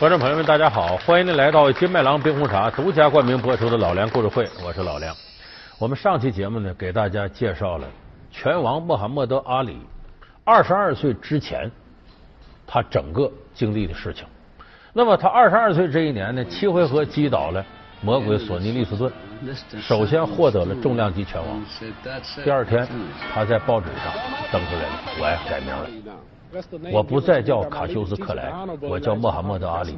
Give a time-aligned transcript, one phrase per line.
[0.00, 5.14] 观众朋友们，大家好，欢迎您来到金麦郎冰红茶独家冠名播出的老梁故事会，我是老梁。
[5.78, 7.86] 我们上期节目呢，给大家介绍了
[8.30, 9.78] 拳王穆罕默德·阿里
[10.42, 11.70] 二十二岁之前
[12.66, 14.24] 他整个经历的事情。
[14.94, 17.62] 那么他二十二岁这一年呢，七回合击倒了
[18.00, 19.12] 魔鬼索尼·利斯顿，
[19.82, 21.62] 首先获得了重量级拳王。
[22.42, 22.88] 第二天，
[23.34, 24.14] 他在报纸上
[24.50, 25.86] 登出来了，我呀改名了。
[26.92, 29.96] 我不再叫卡修斯·克莱，我叫穆罕默德·阿里。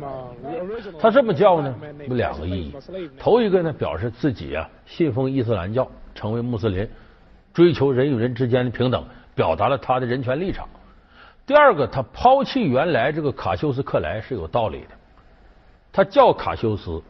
[1.00, 1.74] 他这么叫呢，
[2.08, 2.74] 有两个意义。
[3.18, 6.88] 头一个呢，表示自己啊信奉伊斯兰教，成为穆斯林，
[7.54, 10.68] 追求人与人之间的平等，表达了他的人权立场。
[11.46, 14.88] 第二个，他抛弃原来这个卡修斯·克莱是有道理的。
[15.92, 17.02] 他叫卡修斯，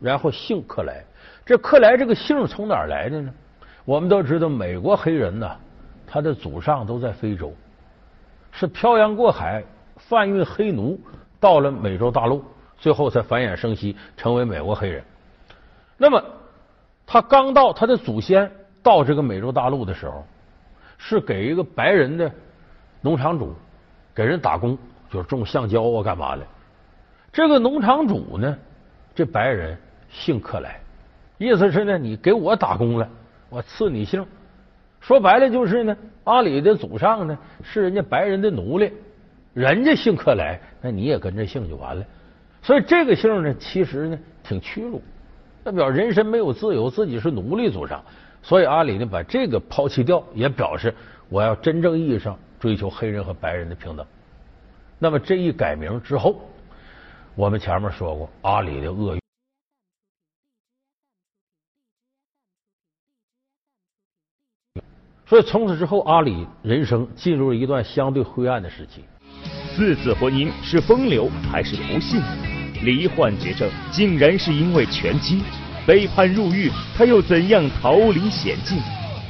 [0.00, 1.04] 然后姓克莱。
[1.46, 3.32] 这克莱这个姓从哪儿来的呢？
[3.84, 5.50] 我们都知道，美国黑人呢，
[6.06, 7.52] 他的祖上都在非洲。
[8.58, 9.62] 是漂洋过海
[9.94, 10.98] 贩运黑奴
[11.38, 12.44] 到了美洲大陆，
[12.76, 15.04] 最后才繁衍生息成为美国黑人。
[15.96, 16.20] 那么
[17.06, 18.50] 他刚到他的祖先
[18.82, 20.24] 到这个美洲大陆的时候，
[20.96, 22.28] 是给一个白人的
[23.00, 23.54] 农场主
[24.12, 24.76] 给人打工，
[25.08, 26.44] 就是种橡胶啊干嘛的。
[27.32, 28.58] 这个农场主呢，
[29.14, 29.78] 这白人
[30.10, 30.80] 姓克莱，
[31.36, 33.08] 意思是呢，你给我打工了，
[33.50, 34.26] 我赐你姓。
[35.08, 38.92] 说白了就是呢，阿里的祖上呢是人家白人的奴隶，
[39.54, 42.04] 人家姓克莱，那你也跟着姓就完了。
[42.60, 45.00] 所以这个姓呢，其实呢挺屈辱，
[45.64, 48.04] 代表人身没有自由，自己是奴隶祖上。
[48.42, 50.94] 所以阿里呢把这个抛弃掉，也表示
[51.30, 54.04] 我要真正意义上追求黑人和白人的平等。
[54.98, 56.38] 那么这一改名之后，
[57.34, 59.27] 我们前面说过阿里的厄运。
[65.28, 69.04] 所以从此之后，阿里人生进入了一段相对灰暗的时期。
[69.76, 72.22] 四次婚姻是风流还是不幸？
[72.82, 75.42] 罹患绝症竟然是因为拳击。
[75.86, 78.78] 被判入狱，他又怎样逃离险境？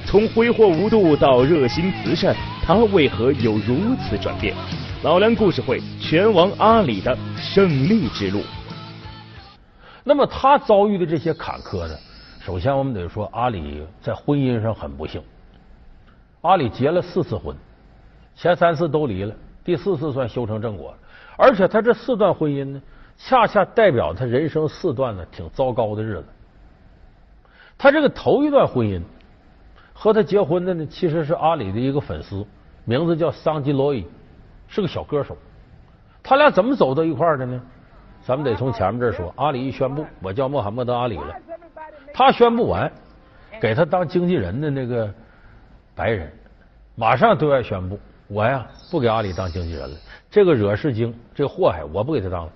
[0.07, 4.55] 从挥霍无度到热心慈善，他为何有如此转变？
[5.03, 8.43] 老梁故事会，拳王阿里的胜利之路。
[10.05, 11.95] 那么他遭遇的这些坎坷呢？
[12.41, 15.21] 首先我们得说，阿里在婚姻上很不幸。
[16.43, 17.57] 阿里结了四次婚，
[18.37, 19.35] 前三次都离了，
[19.65, 20.99] 第四次算修成正果了。
[21.37, 22.83] 而且他这四段婚姻呢，
[23.17, 26.25] 恰恰代表他人生四段呢挺糟糕的日子。
[27.77, 29.03] 他这个头一段婚姻
[29.93, 32.47] 和他结婚的呢，其实是阿里的一个粉丝，
[32.85, 34.07] 名字叫桑吉罗伊，
[34.69, 35.37] 是个小歌手。
[36.23, 37.61] 他俩怎么走到一块的呢？
[38.23, 39.33] 咱们得从前面这说。
[39.37, 41.35] 阿里一宣布我叫穆罕默德阿里了，
[42.15, 42.93] 他宣布完，
[43.61, 45.13] 给他当经纪人的那个。
[45.99, 46.31] 白人
[46.95, 47.99] 马上对外宣布
[48.31, 49.97] ：“我呀，不给阿里当经纪人了。
[50.31, 52.53] 这个惹事精，这个祸害，我不给他当了。”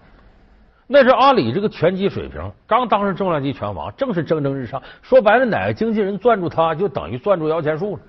[0.87, 4.81] 那是阿里这个拳击水平刚当上重量级拳王，正是蒸蒸日上。
[5.01, 8.03] 说白了，哪个经纪人攥住他，就等于攥住摇钱树了。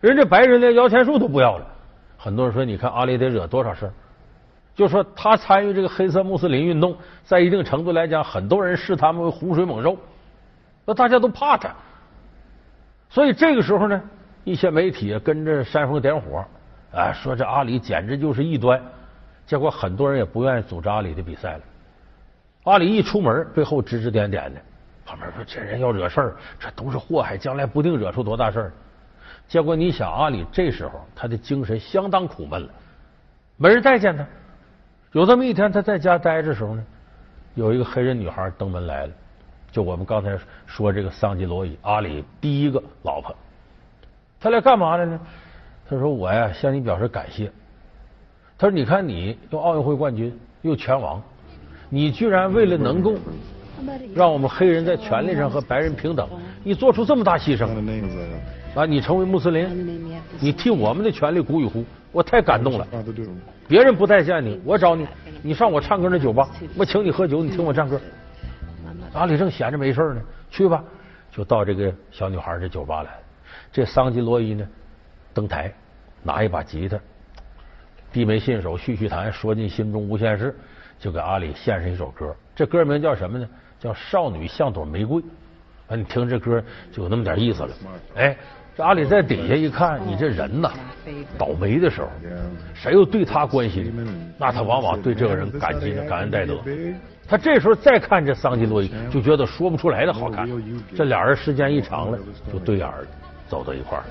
[0.00, 1.66] 人家白人连摇钱树都不要了。
[2.16, 3.92] 很多人说：“你看阿里得惹多少事儿？”
[4.76, 9.96] 就说他参与这个黑色穆斯林运动，在一定程度来讲，很多人视他们为洪水猛兽，
[10.84, 11.70] 那大家都怕他。
[13.08, 14.00] 所以这个时候呢。
[14.50, 16.44] 一些媒体跟着煽风点火，
[16.92, 18.82] 啊，说这阿里简直就是异端。
[19.46, 21.60] 结果很多人也不愿意组织阿里的比赛了。
[22.64, 24.60] 阿里一出门，背后指指点点的，
[25.06, 28.72] 旁边说这人要惹事儿，这都是祸害，将来不定惹出多大事儿。
[29.46, 32.68] 结果你想，阿里这时候他的精神相当苦闷了，
[33.56, 34.26] 没人待见他。
[35.12, 36.84] 有这么一天，他在家待着时候呢，
[37.54, 39.12] 有一个黑人女孩登门来了，
[39.70, 40.36] 就我们刚才
[40.66, 43.34] 说这个桑吉罗伊，阿里第一个老婆。
[44.40, 45.20] 他来干嘛来呢？
[45.88, 47.50] 他说：“我呀，向你表示感谢。”
[48.56, 51.22] 他说：“你看，你又奥运会冠军，又拳王，
[51.88, 53.14] 你居然为了能够
[54.14, 56.28] 让我们黑人在权利上和白人平等，
[56.62, 57.66] 你做出这么大牺牲
[58.74, 58.86] 啊！
[58.86, 59.66] 你成为穆斯林，
[60.38, 62.86] 你替我们的权利鼓与呼，我太感动了。
[63.66, 65.06] 别人不待见你，我找你，
[65.42, 68.00] 你上我唱歌那酒吧，我请你喝酒，你听我唱歌。
[69.12, 70.84] 阿里正闲着没事呢，去吧，
[71.32, 73.18] 就到这个小女孩这酒吧来了。”
[73.72, 74.66] 这桑吉罗伊呢，
[75.32, 75.72] 登台
[76.22, 76.98] 拿一把吉他，
[78.12, 80.54] 低眉信手，续续弹，说尽心中无限事，
[80.98, 82.34] 就给阿里献上一首歌。
[82.54, 83.48] 这歌名叫什么呢？
[83.78, 85.22] 叫《少女像朵玫瑰》。
[85.88, 86.62] 啊，你听这歌
[86.92, 87.68] 就有那么点意思了。
[88.14, 88.36] 哎，
[88.76, 90.70] 这阿里在底下一看，你这人呐，
[91.38, 92.08] 倒霉的时候，
[92.74, 93.92] 谁又对他关心，
[94.38, 96.60] 那他往往对这个人感激感恩戴德。
[97.26, 100.48] 他这时候再看这桑吉罗伊，就觉得说不出来的好看。
[100.94, 102.18] 这俩人时间一长了，
[102.52, 103.06] 就对眼了。
[103.50, 104.04] 走到一块儿。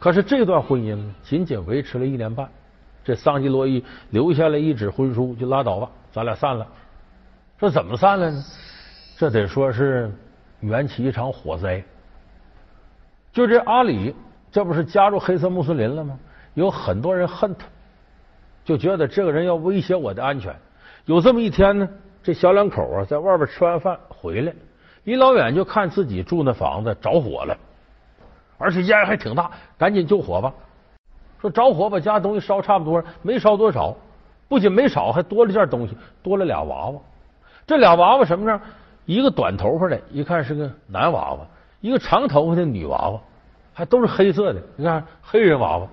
[0.00, 2.48] 可是这段婚姻仅仅维持了一年半，
[3.04, 6.66] 这桑吉罗伊留下了一纸婚书就拉倒吧，咱俩散了。
[7.58, 8.44] 这怎么散了呢？
[9.18, 10.10] 这得说是
[10.60, 11.84] 缘起一场火灾。
[13.32, 14.14] 就这阿里，
[14.50, 16.18] 这不是加入黑色穆斯林了吗？
[16.54, 17.64] 有很多人恨他，
[18.64, 20.54] 就觉得这个人要威胁我的安全。
[21.04, 21.88] 有这么一天呢，
[22.22, 24.52] 这小两口啊，在外边吃完饭回来，
[25.04, 27.56] 一老远就看自己住那房子着火了，
[28.58, 30.52] 而且烟还挺大，赶紧救火吧。
[31.40, 33.96] 说着火把家东西烧差不多，没烧多少，
[34.48, 37.00] 不仅没少，还多了件东西，多了俩娃娃。
[37.66, 38.60] 这俩娃娃什么样？
[39.06, 41.46] 一个短头发的，一看是个男娃娃。
[41.80, 43.20] 一个长头发的女娃娃，
[43.72, 44.60] 还都是黑色的。
[44.76, 45.88] 你看黑人娃娃，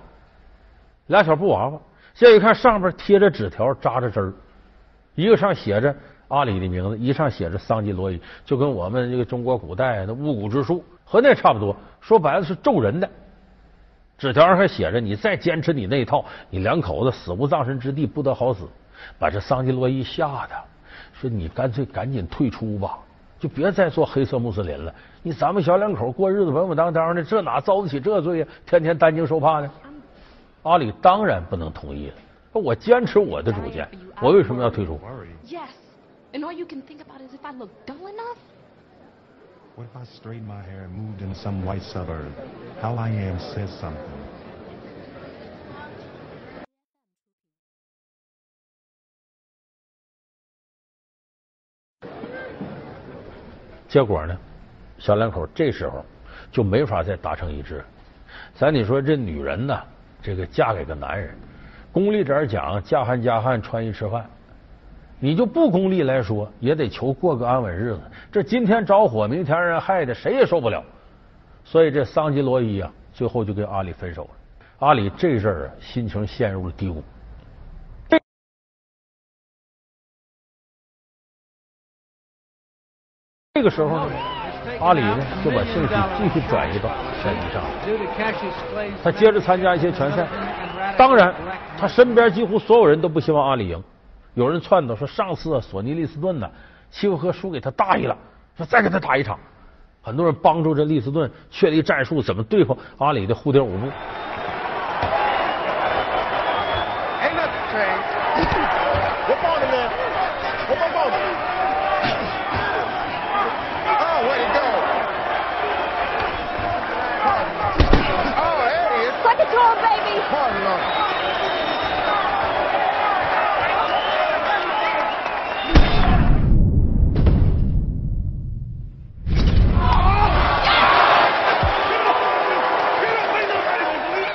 [1.06, 1.80] 俩小布娃娃。
[2.14, 4.32] 这一看上边贴着纸条，扎着针儿，
[5.14, 5.94] 一个上写着
[6.28, 11.74] 阿里的名字，一上写着桑吉罗伊，就跟我们这个中国古代的巫蛊之术和那差不多。
[12.00, 13.08] 说白了是咒人的。
[14.18, 18.68] 纸条上还写着：“你再坚持你那一套，你两口子死无葬身之地，不得好死。”
[19.16, 20.64] 把这桑吉罗伊吓的，
[21.12, 22.98] 说：“你干脆赶紧退出吧。”
[23.38, 24.92] 就别再做黑色穆斯林了，
[25.22, 28.46] 你咱们小两口过日子稳稳当当的，这哪遭得起这罪呀？
[28.66, 29.70] 天天担惊受怕的。
[30.64, 32.14] 阿里当然不能同意了，
[32.52, 33.88] 我坚持我的主见，
[34.20, 34.98] 我为什么要退出？
[53.88, 54.36] 结果呢，
[54.98, 56.04] 小两口这时候
[56.52, 57.82] 就没法再达成一致。
[58.54, 59.80] 咱你说这女人呢，
[60.22, 61.34] 这个嫁给个男人，
[61.90, 64.24] 功利点讲，嫁汉嫁汉，穿衣吃饭。
[65.18, 68.00] 你就不功利来说，也得求过个安稳日子。
[68.30, 70.84] 这今天着火，明天人害的，谁也受不了。
[71.64, 74.30] 所以这桑吉罗伊啊，最后就跟阿里分手了。
[74.80, 77.02] 阿里这阵儿啊，心情陷入了低谷。
[83.58, 84.12] 这个时候呢，
[84.80, 86.88] 阿里呢就把兴趣继续转移到
[87.20, 87.68] 拳击上了。
[89.02, 90.24] 他接着参加一些拳赛，
[90.96, 91.34] 当然
[91.76, 93.82] 他身边几乎所有人都不希望阿里赢。
[94.34, 96.48] 有人撺掇说，上次索尼利斯顿呢，
[96.88, 98.16] 契夫克输给他大意了，
[98.56, 99.36] 说再跟他打一场。
[100.02, 103.88] 很多人帮助这利斯顿确立战术，怎么对付阿里的蝴蝶舞步。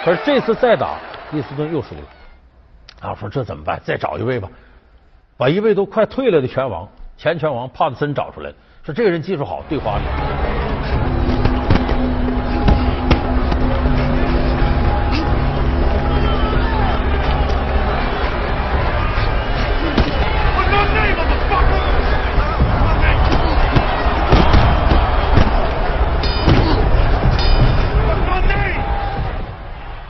[0.03, 0.97] 可是这次再打，
[1.31, 2.01] 利斯顿又输了。
[2.99, 3.81] 啊，说这怎么办？
[3.85, 4.49] 再找一位吧，
[5.37, 8.51] 把一位都快退了的拳王，前拳王帕特森找出来。
[8.83, 9.97] 说这个人技术好，对花。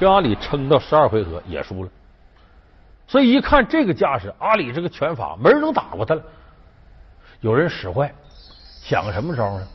[0.04, 1.90] 跟阿里撑到十二回合也输了，
[3.08, 6.22] 所以一看这个架势，阿里这个拳法没人能打过他了。
[7.40, 8.14] 有人使坏，
[8.82, 9.66] 想个什么招呢？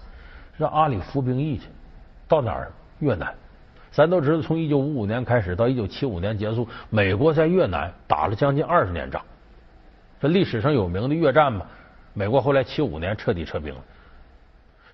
[0.58, 1.68] 让阿里服兵役去，
[2.28, 2.70] 到哪儿？
[2.98, 3.34] 越南。
[3.90, 9.22] 咱都知道，从一九五五年开始到一九七五年结束，美国在越南打了将近二十年仗，
[10.20, 11.64] 这历史上有名的越战嘛。
[12.12, 13.80] 美国后来七五年彻底撤兵了，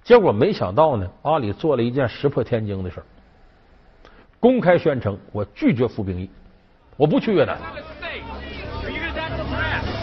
[0.05, 3.05] 结果没想到呢，阿里做了一件石破天惊的事儿。
[4.44, 6.30] 公开宣称我拒绝服兵役，
[6.98, 7.58] 我不去越南。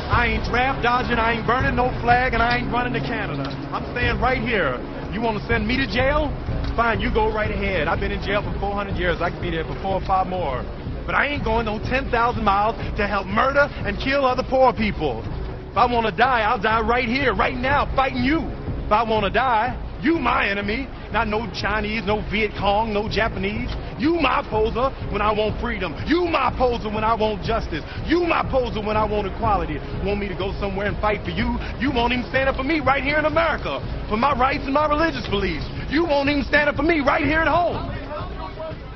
[0.09, 3.51] I ain't draft dodging, I ain't burning no flag, and I ain't running to Canada.
[3.73, 4.79] I'm staying right here.
[5.13, 6.31] You want to send me to jail?
[6.75, 7.89] Fine, you go right ahead.
[7.89, 9.21] I've been in jail for 400 years.
[9.21, 10.65] I can be there for four or five more.
[11.07, 12.11] But I ain't going no 10,000
[12.43, 15.23] miles to help murder and kill other poor people.
[15.71, 18.41] If I want to die, I'll die right here, right now, fighting you.
[18.87, 23.09] If I want to die, you my enemy, not no Chinese, no Viet Cong, no
[23.09, 23.71] Japanese.
[23.99, 25.95] You my poser when I want freedom.
[26.07, 27.85] You my poser when I want justice.
[28.07, 29.79] You my poser when I want equality.
[30.05, 31.59] Want me to go somewhere and fight for you?
[31.81, 34.75] You won't even stand up for me right here in America for my rights and
[34.75, 35.65] my religious beliefs.
[35.89, 37.79] You won't even stand up for me right here at home.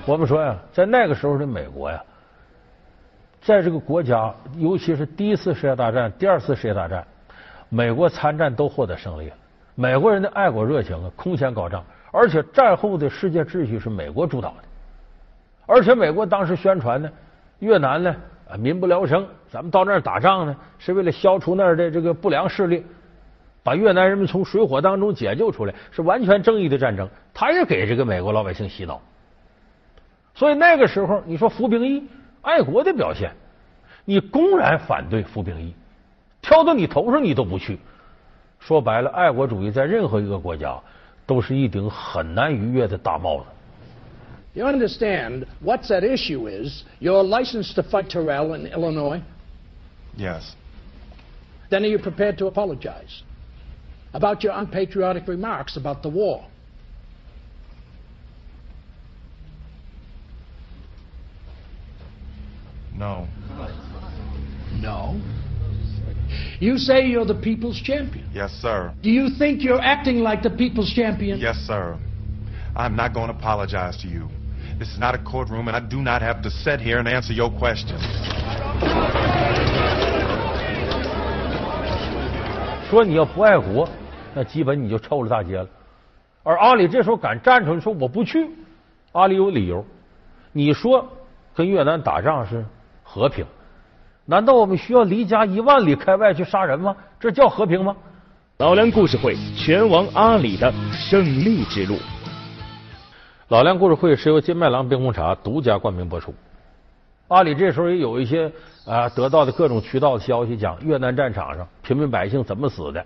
[0.07, 2.03] 我们说呀，在那个时候的美国呀，
[3.43, 7.07] 在这个国家，尤其是第一次世界大战、第二次世界大战，
[7.69, 9.35] 美国参战都获得胜利了。
[9.77, 11.85] 美国人的爱国热情啊，空前高涨，
[12.16, 14.56] 而且战后的世界秩序是美国主导的。
[15.66, 17.12] 而且美国当时宣传呢，
[17.60, 18.16] 越南呢
[18.58, 22.86] 民不聊生，咱们到那儿打仗呢是为了消除那儿的这个不良势力，
[23.64, 27.10] 把越南人民从水火当中解救出来，是完全正义的战争。
[27.34, 29.02] 他也给这个美国老百姓洗脑。
[30.36, 32.08] 所以那个时候，你说服兵役，
[32.42, 33.32] 爱国的表现，
[34.06, 35.74] 你公然反对服兵役，
[36.42, 37.80] 挑到你头上你都不去。
[38.60, 40.78] 说白了，爱国主义在任何一个国家
[41.27, 43.47] 都是一顶很难逾越的大帽子。
[44.53, 49.23] You understand what's at issue is you're licensed to fight Terrell in Illinois.
[50.17, 50.57] Yes.
[51.71, 53.23] Then are you prepared to apologize
[54.13, 56.47] about your unpatriotic remarks about the war?
[62.93, 63.29] No.
[64.81, 65.21] No.
[66.61, 68.29] You say you're the people's champion.
[68.35, 68.93] Yes, sir.
[69.03, 71.39] Do you think you're acting like the people's champion?
[71.39, 71.97] Yes, sir.
[72.75, 74.29] I'm not going to apologize to you.
[74.79, 77.33] This is not a courtroom, and I do not have to sit here and answer
[77.33, 78.01] your questions.
[82.89, 83.89] 说你要不爱国，
[84.35, 85.69] 那基本你就臭了大街了。
[86.43, 88.49] 而阿里这时候敢站出来说我不去，
[89.13, 89.85] 阿里有理由。
[90.53, 91.07] 你说
[91.55, 92.65] 跟越南打仗是
[93.03, 93.45] 和平，
[94.28, 96.96] 难道我们需要离家一万里开外去杀人吗？
[97.20, 97.96] 这叫和平吗？
[98.58, 101.98] 老梁故事会拳王阿里的胜利之路。
[103.50, 106.34] 老梁故事会是由金麦郎冰红茶独家冠名播出。
[107.28, 108.52] 阿里这时候也有一些
[108.86, 113.06] 啊得到的各种渠道的消息，讲越南战场上平民百姓怎么死的，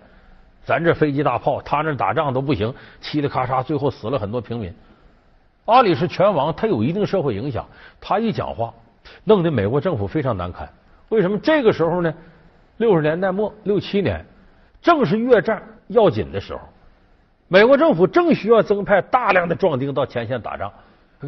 [0.63, 4.73] 咱这飞机大炮，他那打仗都不行，嘁哩咔嚓，最后死了很多平民。
[5.65, 7.65] 阿里是拳王，他有一定社会影响，
[7.99, 8.73] 他一讲话，
[9.25, 10.69] 弄得美国政府非常难堪。
[11.09, 12.13] 为什么这个时候呢？
[12.77, 14.25] 六十年代末六七年，
[14.81, 16.61] 正是越战要紧的时候，
[17.47, 20.71] 美国政府正需要增派大量的壮丁到前线打仗。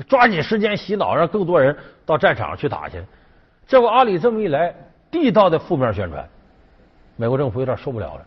[0.07, 3.03] 抓紧时间洗脑，让更多人到战场上去打去。
[3.67, 4.73] 这不，阿里这么一来，
[5.11, 6.25] 地道的负面宣传，
[7.17, 8.25] 美国政府有点受不了了。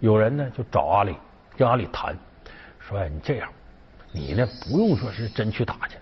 [0.00, 1.14] 有人呢就找阿里，
[1.54, 2.16] 跟阿里谈，
[2.78, 3.46] 说：“哎，你这样，
[4.10, 5.96] 你呢不用说是真去打去，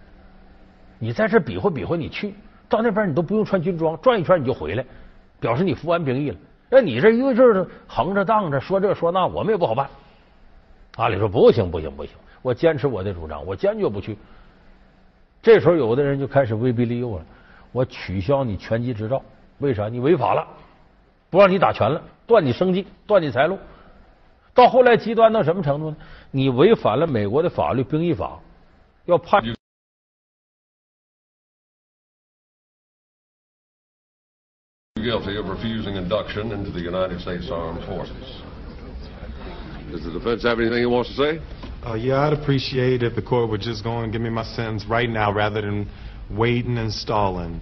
[1.01, 2.33] 你在这比划比划，你去
[2.71, 4.85] 到那边你都不用穿军装，转一圈你就回来，
[5.41, 6.37] 表示你服完兵役了。
[6.71, 9.91] 那你这一个劲儿的横着荡着说这说那，我们也不好办。”
[10.97, 14.17] 阿里说：“不行，不行，不行，我坚持我的主张，我坚决不去。”
[15.43, 17.25] 这时候，有的人就开始威逼利诱了。
[17.73, 19.21] 我取消你拳击执照，
[19.59, 19.89] 为啥？
[19.89, 20.47] 你违法了，
[21.29, 23.59] 不让你打拳了，断你生计，断你财路。
[24.53, 25.97] 到后来极端到什么程度呢？
[26.31, 28.39] 你违反了美国的法律，兵役法，
[29.07, 29.43] 要判。
[35.06, 38.42] guilty of refusing induction into the United States Armed Forces.
[39.92, 41.42] Does the defense have anything it wants to say?
[41.86, 44.84] Uh, yeah, I'd appreciate if the court would just go and give me my sentence
[44.88, 45.88] right now rather than
[46.32, 47.62] waiting and stalling.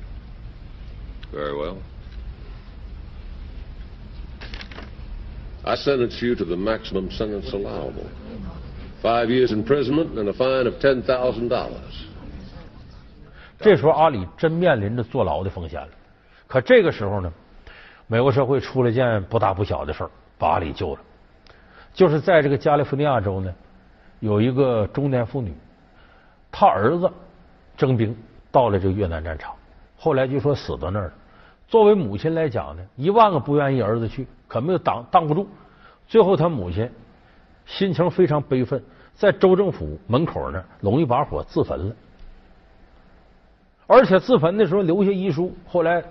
[1.33, 1.83] Very well.
[5.65, 8.09] I sentence you to the maximum sentence allowable.
[9.01, 11.81] Five years imprisonment and a fine of $10,000.
[13.59, 15.89] 这时候阿里真面临着坐牢的风险了。
[16.48, 17.32] 可这个时候呢，
[18.08, 21.00] 美国社会出了件不大不小的事儿，把阿里救了。
[21.92, 23.54] 就是在这个加利福尼亚州呢，
[24.20, 25.54] 有一个中年妇女，
[26.50, 27.10] 她儿子
[27.76, 28.16] 征兵
[28.50, 29.54] 到了这个越南战场，
[29.96, 31.12] 后来就说死到那儿了。
[31.66, 35.46] 作为母亲来讲呢，一万个不愿意儿子去，可没有挡挡不住。
[36.06, 36.90] 最后，他母亲
[37.66, 38.82] 心情非常悲愤，
[39.14, 41.94] 在州政府门口那拢一把火自焚了。
[43.86, 46.02] 而且自焚的时候留下遗书，后来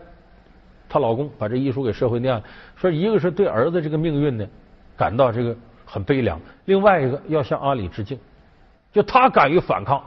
[0.90, 2.44] 她老公把这遗书给社会念了，
[2.76, 4.48] 说一个是对儿子这个命运呢
[4.96, 5.56] 感到这个。
[5.90, 6.38] 很悲凉。
[6.66, 8.20] 另外一个要向阿里致敬，
[8.92, 10.04] 就他敢于反抗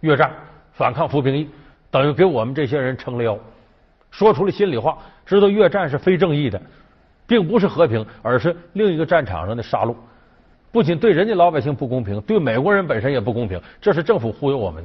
[0.00, 0.28] 越战，
[0.72, 1.48] 反抗服兵役，
[1.88, 3.38] 等于给我们这些人撑了腰，
[4.10, 6.60] 说出了心里话，知道越战是非正义的，
[7.28, 9.94] 并不是和平，而是另一个战场上的杀戮。
[10.72, 13.62] 不仅对人家老百姓不公平，对美国人本身也不公平。
[13.80, 14.84] 这是政府忽悠我们。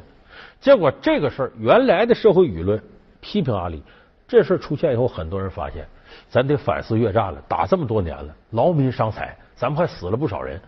[0.62, 2.80] 结果这个事儿，原来的社会舆论
[3.20, 3.82] 批评阿里，
[4.28, 5.86] 这事出现以后，很多人发现，
[6.30, 9.36] 咱得反思越战了，打这么多年了，劳民伤财。
[9.56, 10.60] 咱们还死了不少人，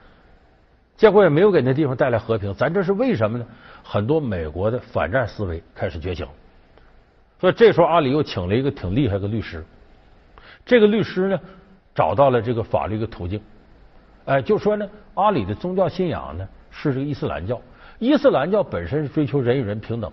[0.96, 2.54] 结果也没有给那地方带来和平。
[2.54, 3.46] 咱这是为什么呢？
[3.84, 6.26] 很多美国的反战思维开始觉醒，
[7.40, 9.62] 所以这时候阿里又请了一个挺厉害的律师。
[10.66, 11.40] 这个律师呢，
[11.94, 13.42] 找到了这个法律的途径，
[14.24, 17.60] 哎，就说呢，阿里的宗教信仰呢是这个伊斯兰教，
[18.00, 20.10] 伊斯兰教本身是追求人与人平等，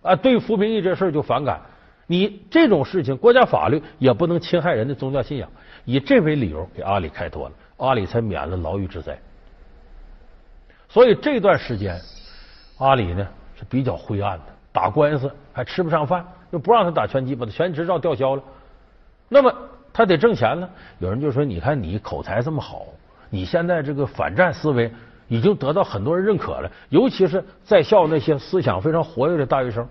[0.00, 1.60] 啊，对服兵役这事就反感。
[2.12, 5.48] 你这种事情，国家法律也不能侵害人的宗教信仰。
[5.86, 9.18] 以这为理由给阿里开脱了，阿里才免了牢狱之灾。
[10.90, 11.98] 所以这段时间，
[12.76, 13.26] 阿里呢
[13.56, 18.42] 是比较灰暗的，打官司，还吃不上饭，又不让他打拳击，把他拳击执照吊销了。
[19.30, 19.50] 那么
[19.90, 20.68] 他得挣钱了。
[20.98, 22.84] 有人就说：“你看你口才这么好，
[23.30, 24.92] 你现在这个反战思维
[25.28, 29.88] 已经得到很多人认可了，尤其是在校那些思想非常活跃的大学生。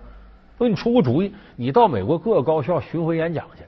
[0.58, 3.62] 说你出个主意，你到美国各个高校巡回演讲去，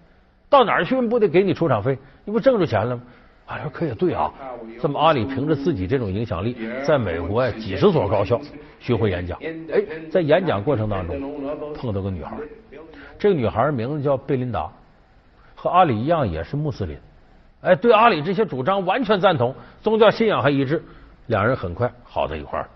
[0.48, 1.98] 到哪儿去不得给你出场费？
[2.24, 3.02] 你不挣着钱了吗？”
[3.46, 4.32] 啊，说可也对啊。
[4.80, 8.40] 这么阿里凭着自己这种影响力，在美国呀几十所高校
[8.80, 9.38] 巡回演讲。
[9.40, 11.20] 哎，在演讲过程当中
[11.74, 12.36] 碰到个女孩，
[13.18, 14.70] 这个女孩名字叫贝琳达，
[15.54, 16.96] 和阿里一样也是穆斯林。
[17.60, 20.82] 哎，对阿里这些主张完全赞同，宗教信仰还一致，
[21.26, 22.68] 两人很快好在一块儿。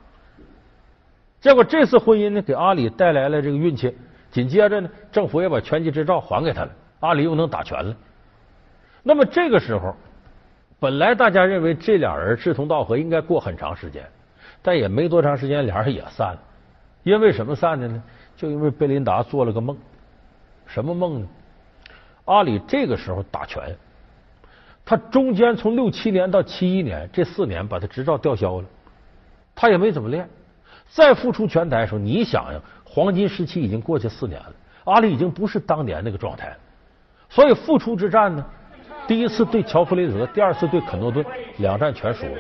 [1.41, 3.97] 结果这次婚姻呢，给阿里带来了这个运气。
[4.31, 7.97] 紧接着呢，政府也把拳击执照还给他了，阿里又能打拳了。
[9.03, 9.95] 那么这个时候。
[10.81, 14.09] 本来大家认为这俩人志同道合，应该过很长时间，
[14.63, 16.39] 但也没多长时间，俩人也散了。
[17.03, 18.01] 因为什么散的呢？
[18.37, 19.77] 就因为贝琳达做了个梦，
[20.67, 21.27] 什么梦呢？
[22.27, 23.77] 阿里这个时候打拳，
[24.85, 28.67] 他中间从六七年到七一年这四年，把他执照吊销了，
[29.57, 30.31] 他也没怎么练。
[30.89, 34.53] 再复出拳台的时候，你想想，黄金时期已经过去四年了，
[34.85, 36.57] 阿里已经不是当年那个状态了。
[37.29, 38.45] 所以复出之战呢？
[39.07, 41.25] 第一次对乔弗雷泽，第二次对肯诺顿，
[41.59, 42.33] 两战全输了，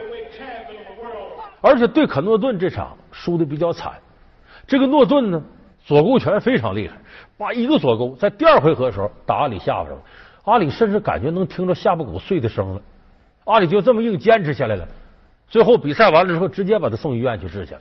[1.61, 3.93] 而且对肯诺顿这场输的比较惨。
[4.67, 5.43] 这个诺顿呢，
[5.85, 6.97] 左勾拳非常厉害，
[7.38, 9.99] 把一个左勾在第二回合的时候打阿里下巴上，
[10.45, 12.81] 阿里甚至感觉能听着下巴骨碎的声了。
[13.45, 14.87] 阿里就这么硬坚持下来了，
[15.49, 17.80] 最后比赛完了之后，直接把他送医院去治去了。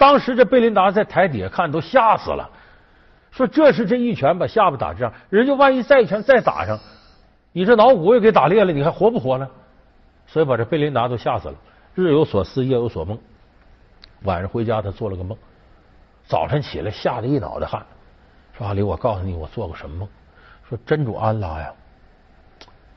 [0.00, 2.48] 当时这贝琳达在台底下看都吓死了，
[3.30, 6.80] 说这是这一拳把下巴打这样，人家万一再一拳再打上。
[7.52, 9.46] 你这脑骨也给打裂了，你还活不活了？
[10.26, 11.54] 所以把这贝琳达都吓死了。
[11.94, 13.18] 日有所思，夜有所梦。
[14.22, 15.36] 晚上回家，他做了个梦。
[16.24, 17.84] 早晨起来，吓得一脑袋汗。
[18.56, 20.08] 说阿里，我告诉你，我做过什么梦？
[20.66, 21.70] 说真主安拉呀，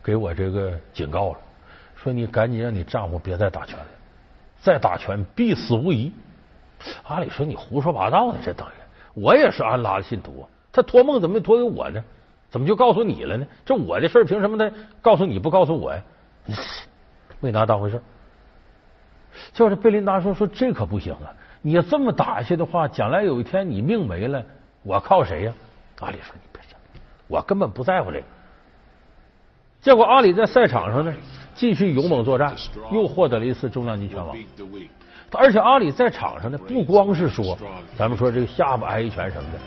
[0.02, 1.38] 给我这个警告了。
[1.98, 3.86] 说你赶紧让你丈夫别再打拳了，
[4.62, 6.10] 再打拳必死无疑。
[7.04, 8.72] 阿里说你胡说八道呢，这等于
[9.22, 10.50] 我也是安拉的信徒啊。
[10.72, 12.04] 他托梦怎么没托给我呢？
[12.50, 13.46] 怎么就告诉你了呢？
[13.66, 16.02] 这我的事儿，凭什么他告诉你不告诉我呀？
[17.40, 18.02] 没拿当回事。
[19.54, 21.34] 就是贝琳达说：“说这可不行啊！
[21.62, 24.44] 你要这么打下去的话，将来有一天你命没了，
[24.84, 25.54] 我靠谁呀？”
[26.02, 26.78] 阿里说：“你别想，
[27.28, 28.26] 我根本不在乎这个。”
[29.82, 31.14] 结果阿里在赛场上呢，
[31.56, 32.56] 继续勇猛作战，
[32.92, 34.36] 又获得了一次重量级拳王。
[35.38, 37.58] 而且阿里在场上呢，不光是说
[37.98, 39.60] 咱们说这个下巴挨一拳什么的，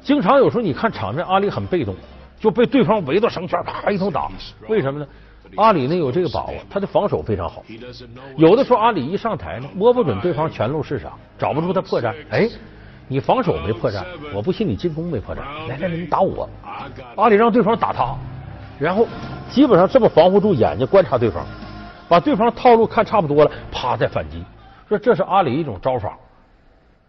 [0.00, 1.94] 经常有时候你看场面，阿里很被动。
[2.38, 4.30] 就被对方围到绳圈，啪一通打。
[4.68, 5.06] 为什么呢？
[5.56, 7.64] 阿里呢有这个把握，他的防守非常好。
[8.36, 12.14] 有的时候阿里一上台呢，摸不准对方拳路是啥，找不出他破绽。
[12.28, 12.46] 哎，
[13.08, 15.38] 你防守没破绽，我不信你进攻没破绽。
[15.66, 16.46] 来来来，你打我。
[17.16, 18.14] 阿里让对方打他，
[18.78, 19.08] 然后
[19.48, 21.42] 基本上这么防护住眼睛观察对方，
[22.06, 24.44] 把对方套路看差不多了，啪再反击。
[24.88, 26.16] 说这是阿里一种招法。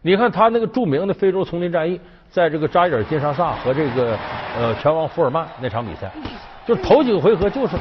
[0.02, 2.00] 你看他那个著名的非洲丛林战役。
[2.30, 4.20] 在这个扎伊尔金沙萨和这个
[4.58, 6.12] 呃拳王福尔曼那场比赛，
[6.66, 7.78] 就头几个回合就是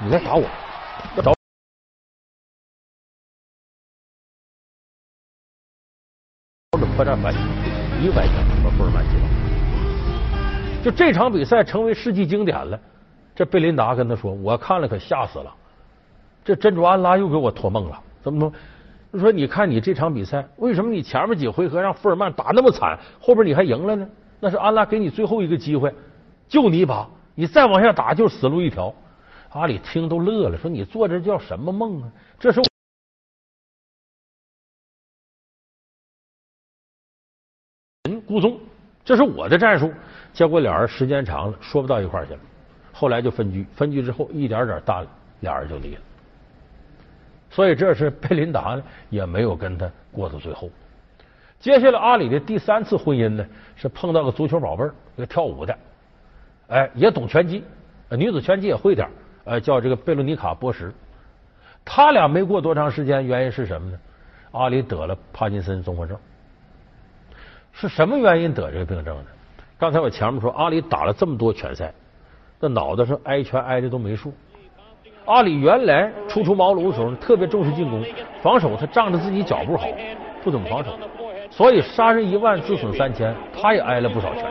[0.00, 0.44] 你来打我，
[1.20, 1.34] 找
[6.96, 7.40] 破绽反击，
[8.00, 10.84] 一个外拳把福尔曼击倒。
[10.84, 12.78] 就这场比赛成为世纪经典了。
[13.34, 15.52] 这贝琳达跟他说：“我看了可吓死了，
[16.44, 18.52] 这真主安拉又给我托梦了，怎么说？”
[19.14, 24.06] 说你看你这场比赛，为什么你前面几回合让福尔曼打那么惨，后边你还赢了呢？
[24.40, 25.92] 那是安拉给你最后一个机会，
[26.46, 28.94] 救你一把，你再往下打就死路一条。
[29.50, 32.12] 阿里听都乐了，说你做这叫什么梦啊？
[32.38, 32.60] 这是
[38.04, 38.60] 嗯孤宗，
[39.04, 39.90] 这是我的战术。
[40.34, 42.40] 结果俩人时间长了说不到一块去了，
[42.92, 46.00] 后来就分居，分居之后一点点淡了，俩人就离了。
[47.58, 50.70] 所以这是贝琳达呢，也没有跟他过到最后。
[51.58, 53.44] 接下来阿里的第三次婚姻呢，
[53.74, 55.76] 是碰到个足球宝贝儿，一个跳舞的，
[56.68, 57.64] 哎，也懂拳击，
[58.10, 59.10] 女子拳击也会点
[59.42, 60.94] 呃，叫这个贝洛尼卡·波什。
[61.84, 63.98] 他俩没过多长时间，原因是什么呢？
[64.52, 66.16] 阿里得了帕金森综合症。
[67.72, 69.24] 是什么原因得这个病症呢？
[69.76, 71.92] 刚才我前面说，阿里打了这么多拳赛，
[72.60, 74.32] 那脑袋上挨拳挨的都没数。
[75.28, 78.02] 阿里原来初出茅庐的时候特别重视进攻，
[78.40, 79.86] 防守他仗着自己脚步好，
[80.42, 80.90] 不怎么防守，
[81.50, 84.46] 所以杀人一万自损三千，他也挨了不少拳。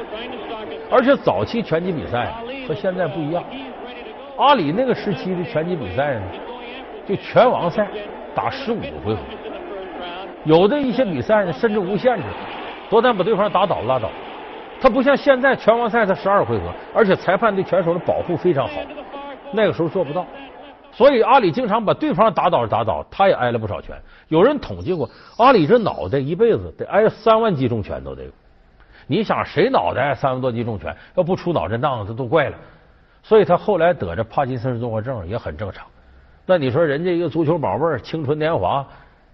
[0.91, 2.31] 而且早期拳击比赛
[2.67, 3.43] 和现在不一样，
[4.37, 6.21] 阿里那个时期的拳击比赛呢，
[7.07, 7.87] 就拳王赛
[8.35, 9.19] 打十五个回合，
[10.43, 12.23] 有的一些比赛呢甚至无限制，
[12.87, 14.11] 多单把对方打倒拉倒。
[14.79, 18.73] 他不像现在拳王赛才十二回合，而且裁判对拳手的保护非常好，
[19.53, 20.23] 那个时候做不到。
[20.97, 23.95] 所以阿里经常把对方打倒打倒，他也挨了不少拳。
[24.29, 25.07] 有人统计过，
[25.37, 28.23] 阿里这脑袋一辈子得挨三万击重拳都得。
[29.05, 32.57] 你想谁脑袋挨三万多击重拳，要不出脑震荡这都怪了。
[33.21, 35.85] 所以他后来得着帕金森综合症也很正常。
[36.47, 38.83] 那你说人家一个足球宝贝，青春年华，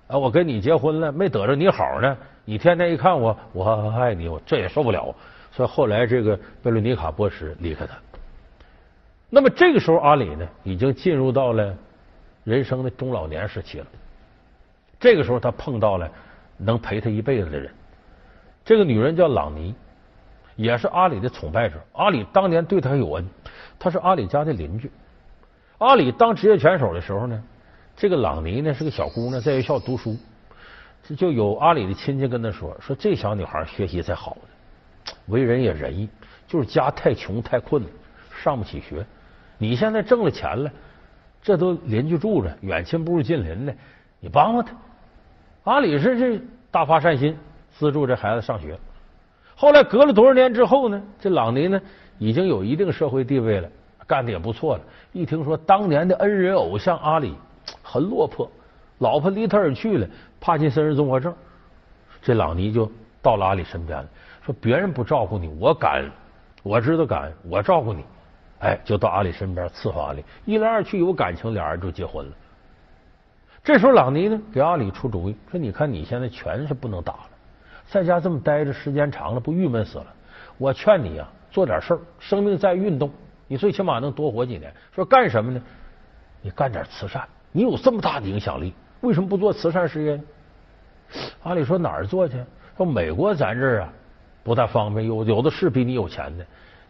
[0.07, 2.17] 啊，我跟你结婚了，没得着你好呢？
[2.43, 5.15] 你天天一看我，我爱你，我这也受不了。
[5.49, 7.95] 所以后来这个贝伦尼卡波什离开他。
[9.35, 11.75] 那么这个时候，阿里呢，已经进入到了
[12.43, 13.87] 人生的中老年时期了。
[14.99, 16.07] 这个时候，他碰到了
[16.55, 17.73] 能陪他一辈子的人。
[18.63, 19.73] 这个女人叫朗尼，
[20.55, 21.81] 也是阿里的崇拜者。
[21.93, 23.27] 阿里当年对她有恩，
[23.79, 24.91] 她是阿里家的邻居。
[25.79, 27.43] 阿里当职业拳手的时候呢，
[27.97, 30.15] 这个朗尼呢是个小姑娘，在学校读书，
[31.17, 36.07] 就有阿里的亲戚跟她说：“说这小女孩学习才好呢，为人也仁义，
[36.47, 37.89] 就是家太穷太困了，
[38.43, 39.03] 上不起学。”
[39.63, 40.69] 你现在挣了钱了，
[41.41, 43.73] 这都邻居住着，远亲不如近邻的，
[44.19, 44.75] 你帮帮他。
[45.63, 47.37] 阿里是这大发善心，
[47.71, 48.77] 资助这孩子上学。
[49.55, 51.01] 后来隔了多少年之后呢？
[51.17, 51.81] 这朗尼呢，
[52.17, 53.69] 已经有一定社会地位了，
[54.05, 54.83] 干的也不错了。
[55.13, 57.33] 一听说当年的恩人偶像阿里
[57.81, 58.51] 很落魄，
[58.97, 60.05] 老婆离他而去了，
[60.41, 61.33] 帕金森氏综合症，
[62.21, 64.09] 这朗尼就到了阿里身边了，
[64.45, 66.11] 说别人不照顾你，我感恩，
[66.63, 68.03] 我知道感恩，我照顾你。
[68.63, 72.31] 哎，就到阿里身边伺候阿里，一来二去有感情，俩人就结婚了。
[73.61, 77.29] 这时候朗尼呢给阿里出主意，说：“你看你现在拳是不能打了，
[77.89, 80.07] 在家这么待着时间长了，不郁闷死了？
[80.57, 83.11] 我劝你啊，做点事儿，生命在运动，
[83.49, 84.73] 你最起码能多活几年。
[84.95, 85.61] 说干什么呢？
[86.41, 90.23] 你干点慈善，你有这么大的影响力，为什么不做慈善事业呢？”
[91.43, 92.37] 阿里说：“哪儿做去？
[92.77, 93.89] 说美国咱这儿啊
[94.41, 96.45] 不太方便，有有的是比你有钱的。”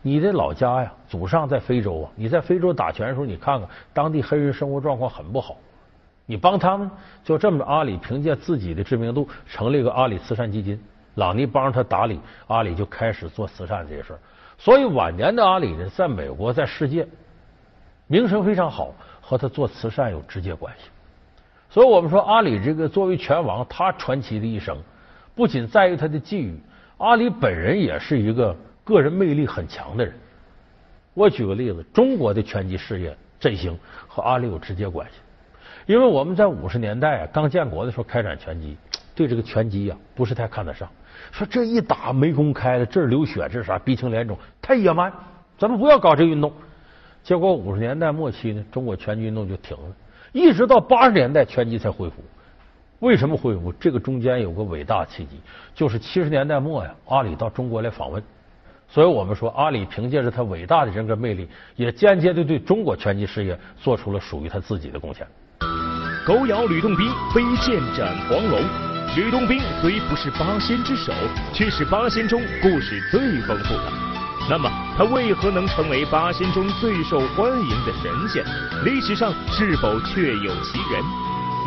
[0.05, 2.11] 你的老家呀，祖上在非洲啊。
[2.13, 5.55] 你在非洲打拳的时候，你看看当地黑人生活状况很不好。
[6.25, 6.91] 你帮他们，
[7.23, 7.63] 就这么。
[7.63, 10.77] 阿里凭借自己的知名度，成立个阿里慈善基金。
[11.15, 14.19] 朗尼帮着他打理，阿里就开始做慈善这些事儿。
[14.57, 17.07] 所以晚年的阿里呢，在美国，在世界
[18.07, 20.89] 名声非常好，和他做慈善有直接关系。
[21.69, 24.77] 所以我们说，阿里这个作为拳王，他传奇的一生，
[25.33, 26.59] 不仅在于他的际遇，
[26.97, 28.53] 阿里本人也是一个。
[28.83, 30.13] 个人魅力很强的人，
[31.13, 35.19] 我举个例子，中国的拳击事业振兴和阿里有直接关系。
[35.85, 38.77] 因为我们在五十年代刚建国的时候开展拳击，
[39.13, 40.89] 对这个拳击呀不是太看得上，
[41.31, 45.11] 说这一打没公开了，这儿流血，这是啥鼻青脸肿，太野蛮，
[45.57, 46.51] 咱们不要搞这运动。
[47.21, 49.95] 结果五十年代末期呢，中国拳击运动就停了，
[50.31, 52.15] 一直到八十年代拳击才恢复。
[52.99, 53.71] 为什么恢复？
[53.73, 55.41] 这个中间有个伟大契机，
[55.73, 58.23] 就是七十年代末呀，阿里到中国来访问。
[58.93, 65.25] 所以我们说，阿里凭借着他伟大的人格魅力，也间接的对中国拳击事业做出了属于他自己的贡献。
[66.23, 68.61] 狗咬吕洞宾，飞剑斩黄龙。
[69.17, 71.11] 吕洞宾虽不是八仙之首，
[71.51, 73.91] 却是八仙中故事最丰富的。
[74.47, 78.45] 那么，他为何能成为八仙中最受欢迎的神仙？
[78.85, 81.03] 历史上是否确有其人？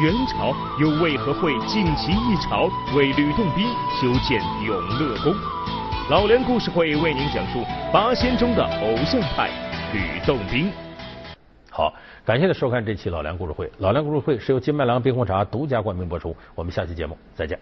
[0.01, 3.67] 元朝又为何会尽其一朝为吕洞宾
[4.01, 5.35] 修建永乐宫？
[6.09, 9.51] 老梁故事会为您讲述八仙中的偶像派
[9.93, 10.71] 吕洞宾。
[11.69, 11.93] 好
[12.25, 16.37] 感谢您收看这期老梁故事会老梁故事会是由金麦郎冰红茶独家冠名播出。
[16.55, 17.59] 我们下期节目再见。